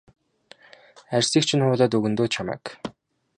Арьсыг 1.15 1.43
чинь 1.47 1.63
хуулаад 1.63 1.95
өгнө 1.97 2.15
дөө 2.17 2.27
чамайг. 2.33 2.63